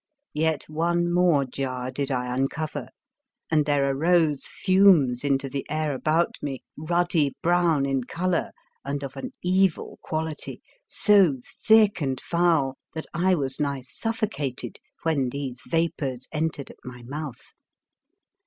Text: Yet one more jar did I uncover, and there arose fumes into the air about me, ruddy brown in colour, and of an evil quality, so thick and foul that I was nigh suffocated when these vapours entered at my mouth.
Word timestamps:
Yet 0.33 0.63
one 0.67 1.13
more 1.13 1.45
jar 1.45 1.91
did 1.91 2.09
I 2.09 2.35
uncover, 2.35 2.87
and 3.51 3.67
there 3.67 3.87
arose 3.95 4.47
fumes 4.47 5.23
into 5.23 5.47
the 5.47 5.63
air 5.69 5.93
about 5.93 6.37
me, 6.41 6.63
ruddy 6.75 7.35
brown 7.43 7.85
in 7.85 8.05
colour, 8.05 8.51
and 8.83 9.03
of 9.03 9.15
an 9.15 9.31
evil 9.43 9.99
quality, 10.01 10.63
so 10.87 11.39
thick 11.67 12.01
and 12.01 12.19
foul 12.19 12.79
that 12.95 13.05
I 13.13 13.35
was 13.35 13.59
nigh 13.59 13.83
suffocated 13.83 14.79
when 15.03 15.29
these 15.29 15.61
vapours 15.67 16.27
entered 16.33 16.71
at 16.71 16.79
my 16.83 17.03
mouth. 17.03 17.53